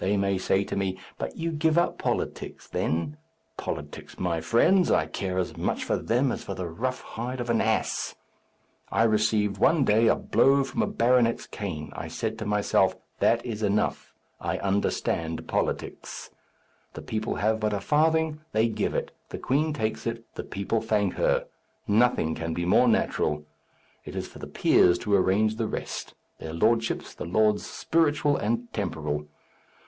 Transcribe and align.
They 0.00 0.16
may 0.16 0.38
say 0.38 0.62
to 0.62 0.76
me, 0.76 0.96
'But 1.18 1.36
you 1.36 1.50
give 1.50 1.76
up 1.76 1.98
politics, 1.98 2.68
then?' 2.68 3.16
Politics, 3.56 4.16
my 4.16 4.40
friends! 4.40 4.92
I 4.92 5.06
care 5.06 5.38
as 5.38 5.56
much 5.56 5.82
for 5.82 5.96
them 5.96 6.30
as 6.30 6.44
for 6.44 6.54
the 6.54 6.68
rough 6.68 7.00
hide 7.00 7.40
of 7.40 7.50
an 7.50 7.60
ass. 7.60 8.14
I 8.92 9.02
received, 9.02 9.58
one 9.58 9.84
day, 9.84 10.06
a 10.06 10.14
blow 10.14 10.62
from 10.62 10.82
a 10.82 10.86
baronet's 10.86 11.48
cane. 11.48 11.90
I 11.96 12.06
said 12.06 12.38
to 12.38 12.46
myself, 12.46 12.94
That 13.18 13.44
is 13.44 13.64
enough: 13.64 14.14
I 14.40 14.58
understand 14.58 15.48
politics. 15.48 16.30
The 16.92 17.02
people 17.02 17.34
have 17.34 17.58
but 17.58 17.72
a 17.74 17.80
farthing, 17.80 18.38
they 18.52 18.68
give 18.68 18.94
it; 18.94 19.10
the 19.30 19.38
queen 19.38 19.72
takes 19.72 20.06
it, 20.06 20.22
the 20.36 20.44
people 20.44 20.80
thank 20.80 21.14
her. 21.14 21.46
Nothing 21.88 22.36
can 22.36 22.54
be 22.54 22.64
more 22.64 22.86
natural. 22.86 23.44
It 24.04 24.14
is 24.14 24.28
for 24.28 24.38
the 24.38 24.46
peers 24.46 24.96
to 25.00 25.14
arrange 25.16 25.56
the 25.56 25.66
rest; 25.66 26.14
their 26.38 26.52
lordships, 26.52 27.14
the 27.14 27.24
lords 27.24 27.66
spiritual 27.66 28.36
and 28.36 28.72
temporal. 28.72 29.26